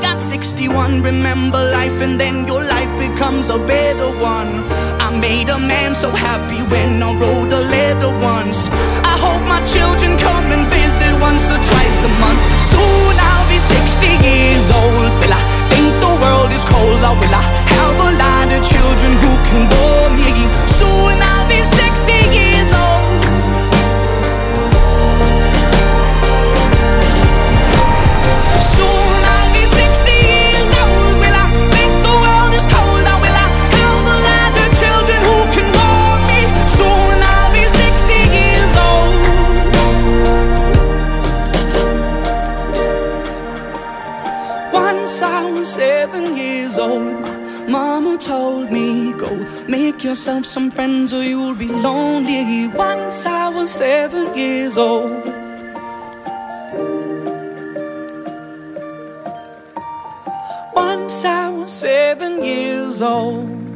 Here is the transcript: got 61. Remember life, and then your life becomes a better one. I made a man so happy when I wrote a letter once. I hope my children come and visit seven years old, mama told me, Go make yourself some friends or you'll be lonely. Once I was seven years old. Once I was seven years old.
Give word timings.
got 0.00 0.20
61. 0.20 1.02
Remember 1.02 1.58
life, 1.78 2.00
and 2.02 2.20
then 2.20 2.46
your 2.46 2.62
life 2.64 2.92
becomes 2.98 3.50
a 3.50 3.58
better 3.58 4.10
one. 4.18 4.52
I 5.06 5.10
made 5.18 5.48
a 5.48 5.58
man 5.58 5.94
so 5.94 6.10
happy 6.10 6.60
when 6.72 7.02
I 7.02 7.12
wrote 7.20 7.52
a 7.52 7.62
letter 7.76 8.12
once. 8.34 8.68
I 9.12 9.14
hope 9.24 9.42
my 9.54 9.62
children 9.64 10.18
come 10.18 10.46
and 10.56 10.66
visit 10.68 10.85
seven 45.76 46.38
years 46.38 46.78
old, 46.78 47.20
mama 47.68 48.16
told 48.16 48.72
me, 48.72 49.12
Go 49.12 49.28
make 49.68 50.02
yourself 50.02 50.46
some 50.46 50.70
friends 50.70 51.12
or 51.12 51.22
you'll 51.22 51.54
be 51.54 51.68
lonely. 51.68 52.68
Once 52.68 53.26
I 53.26 53.50
was 53.50 53.70
seven 53.70 54.34
years 54.34 54.78
old. 54.78 55.12
Once 60.74 61.24
I 61.26 61.50
was 61.50 61.72
seven 61.72 62.42
years 62.42 63.02
old. 63.02 63.75